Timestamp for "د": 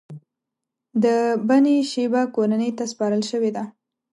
1.03-1.05